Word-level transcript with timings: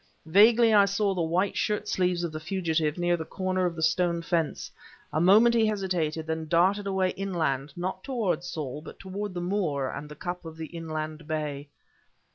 Vaguely 0.25 0.73
I 0.73 0.85
saw 0.85 1.13
the 1.13 1.21
white 1.21 1.55
shirt 1.55 1.87
sleeves 1.87 2.23
of 2.23 2.31
the 2.31 2.39
fugitive 2.39 2.97
near 2.97 3.15
the 3.15 3.23
corner 3.23 3.67
of 3.67 3.75
the 3.75 3.83
stone 3.83 4.23
fence. 4.23 4.71
A 5.13 5.21
moment 5.21 5.53
he 5.53 5.67
hesitated, 5.67 6.25
then 6.25 6.47
darted 6.47 6.87
away 6.87 7.09
inland, 7.11 7.71
not 7.77 8.03
toward 8.03 8.43
Saul, 8.43 8.81
but 8.81 8.97
toward 8.99 9.35
the 9.35 9.41
moor 9.41 9.89
and 9.89 10.09
the 10.09 10.15
cup 10.15 10.43
of 10.43 10.57
the 10.57 10.73
inland 10.75 11.27
bay. 11.27 11.67